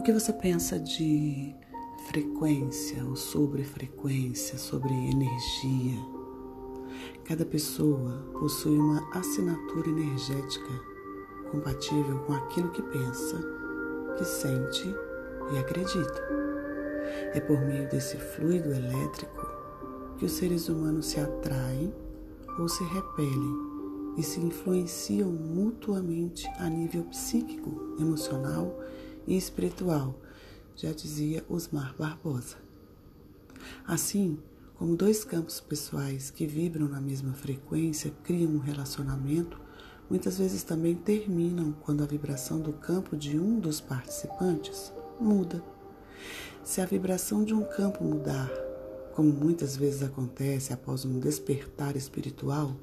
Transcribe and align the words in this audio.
O 0.00 0.02
que 0.02 0.14
você 0.14 0.32
pensa 0.32 0.78
de 0.78 1.54
frequência 2.08 3.04
ou 3.04 3.14
sobre 3.14 3.62
frequência, 3.62 4.56
sobre 4.56 4.94
energia? 4.94 5.98
Cada 7.26 7.44
pessoa 7.44 8.26
possui 8.32 8.78
uma 8.78 9.06
assinatura 9.14 9.90
energética 9.90 10.70
compatível 11.50 12.18
com 12.20 12.32
aquilo 12.32 12.70
que 12.70 12.80
pensa, 12.80 13.44
que 14.16 14.24
sente 14.24 14.88
e 15.52 15.58
acredita. 15.58 16.22
É 17.34 17.40
por 17.40 17.60
meio 17.60 17.86
desse 17.90 18.16
fluido 18.16 18.72
elétrico 18.72 19.46
que 20.16 20.24
os 20.24 20.32
seres 20.32 20.70
humanos 20.70 21.08
se 21.08 21.20
atraem 21.20 21.92
ou 22.58 22.66
se 22.70 22.82
repelem 22.84 23.54
e 24.16 24.22
se 24.22 24.40
influenciam 24.40 25.30
mutuamente 25.30 26.48
a 26.58 26.70
nível 26.70 27.04
psíquico, 27.04 27.96
emocional 28.00 28.74
e 29.26 29.36
espiritual, 29.36 30.18
já 30.76 30.92
dizia 30.92 31.44
Osmar 31.48 31.94
Barbosa. 31.96 32.56
Assim, 33.86 34.38
como 34.76 34.96
dois 34.96 35.24
campos 35.24 35.60
pessoais 35.60 36.30
que 36.30 36.46
vibram 36.46 36.88
na 36.88 37.00
mesma 37.00 37.34
frequência 37.34 38.12
criam 38.24 38.52
um 38.52 38.58
relacionamento, 38.58 39.60
muitas 40.08 40.38
vezes 40.38 40.62
também 40.62 40.94
terminam 40.94 41.72
quando 41.72 42.02
a 42.02 42.06
vibração 42.06 42.60
do 42.60 42.72
campo 42.72 43.16
de 43.16 43.38
um 43.38 43.60
dos 43.60 43.80
participantes 43.80 44.92
muda. 45.20 45.62
Se 46.64 46.80
a 46.80 46.86
vibração 46.86 47.44
de 47.44 47.52
um 47.52 47.62
campo 47.62 48.02
mudar, 48.02 48.50
como 49.14 49.30
muitas 49.30 49.76
vezes 49.76 50.02
acontece 50.02 50.72
após 50.72 51.04
um 51.04 51.18
despertar 51.18 51.96
espiritual, 51.96 52.74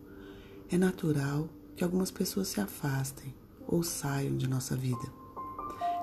é 0.70 0.78
natural 0.78 1.50
que 1.76 1.84
algumas 1.84 2.12
pessoas 2.12 2.48
se 2.48 2.62
afastem 2.62 3.34
ou 3.68 3.82
saiam 3.82 4.38
de 4.38 4.48
nossa 4.48 4.76
vida. 4.76 5.27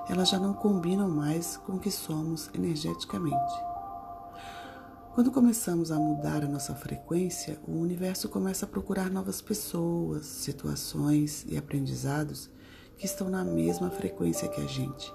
Elas 0.07 0.29
já 0.29 0.39
não 0.39 0.53
combinam 0.53 1.09
mais 1.09 1.57
com 1.57 1.73
o 1.73 1.79
que 1.79 1.89
somos 1.89 2.49
energeticamente. 2.53 3.53
Quando 5.15 5.31
começamos 5.31 5.91
a 5.91 5.97
mudar 5.97 6.43
a 6.43 6.47
nossa 6.47 6.75
frequência, 6.75 7.57
o 7.65 7.71
universo 7.71 8.27
começa 8.27 8.65
a 8.65 8.67
procurar 8.67 9.09
novas 9.09 9.41
pessoas, 9.41 10.25
situações 10.25 11.45
e 11.47 11.57
aprendizados 11.57 12.49
que 12.97 13.05
estão 13.05 13.29
na 13.29 13.43
mesma 13.43 13.89
frequência 13.89 14.49
que 14.49 14.59
a 14.59 14.67
gente. 14.67 15.11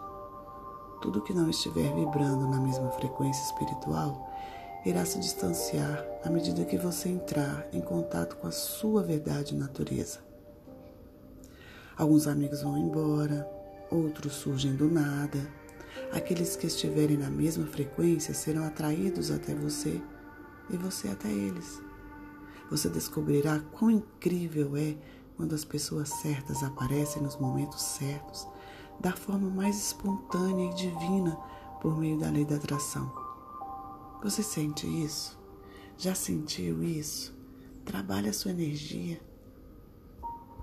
Tudo 1.03 1.23
que 1.23 1.35
não 1.35 1.51
estiver 1.51 1.95
vibrando 1.95 2.49
na 2.49 2.59
mesma 2.59 2.91
frequência 2.93 3.45
espiritual 3.45 4.31
irá 4.85 5.05
se 5.05 5.19
distanciar 5.19 6.05
à 6.25 6.31
medida 6.31 6.65
que 6.65 6.79
você 6.79 7.09
entrar 7.11 7.69
em 7.73 7.81
contato 7.81 8.37
com 8.37 8.47
a 8.47 8.53
sua 8.53 9.03
verdade 9.03 9.55
natureza. 9.55 10.19
Alguns 11.97 12.27
amigos 12.27 12.63
vão 12.63 12.79
embora, 12.79 13.47
outros 13.91 14.35
surgem 14.35 14.75
do 14.75 14.91
nada. 14.91 15.39
Aqueles 16.13 16.57
que 16.57 16.67
estiverem 16.67 17.17
na 17.17 17.31
mesma 17.31 17.67
frequência 17.67 18.35
serão 18.35 18.65
atraídos 18.65 19.31
até 19.31 19.55
você 19.55 20.01
e 20.71 20.77
você 20.77 21.09
até 21.09 21.29
eles. 21.29 21.81
Você 22.71 22.89
descobrirá 22.89 23.61
quão 23.73 23.91
incrível 23.91 24.77
é 24.77 24.97
quando 25.37 25.55
as 25.55 25.65
pessoas 25.65 26.09
certas 26.09 26.63
aparecem 26.63 27.23
nos 27.23 27.37
momentos 27.37 27.83
certos, 27.83 28.47
da 29.01 29.13
forma 29.13 29.49
mais 29.49 29.77
espontânea 29.77 30.71
e 30.71 30.75
divina 30.75 31.37
por 31.81 31.99
meio 31.99 32.19
da 32.19 32.31
lei 32.31 32.45
da 32.45 32.57
atração. 32.57 33.11
Você 34.23 34.43
sente 34.43 34.87
isso? 34.87 35.39
Já 35.97 36.15
sentiu 36.15 36.83
isso? 36.83 37.35
Trabalhe 37.85 38.29
a 38.29 38.33
sua 38.33 38.51
energia 38.51 39.21